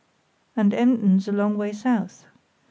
[0.55, 2.25] "And Emden's a long way south.